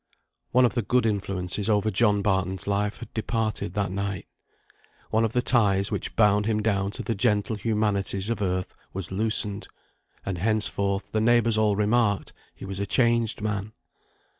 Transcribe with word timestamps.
One 0.51 0.65
of 0.65 0.73
the 0.73 0.81
good 0.81 1.05
influences 1.05 1.69
over 1.69 1.91
John 1.91 2.23
Barton's 2.23 2.65
life 2.65 2.97
had 2.97 3.13
departed 3.13 3.75
that 3.75 3.91
night. 3.91 4.25
One 5.11 5.23
of 5.23 5.33
the 5.33 5.43
ties 5.43 5.91
which 5.91 6.15
bound 6.15 6.47
him 6.47 6.63
down 6.63 6.89
to 6.93 7.03
the 7.03 7.13
gentle 7.13 7.55
humanities 7.55 8.31
of 8.31 8.41
earth 8.41 8.75
was 8.93 9.11
loosened, 9.11 9.67
and 10.25 10.39
henceforward 10.39 11.03
the 11.11 11.21
neighbours 11.21 11.55
all 11.55 11.75
remarked 11.75 12.33
he 12.55 12.65
was 12.65 12.79
a 12.79 12.87
changed 12.87 13.43
man. 13.43 13.73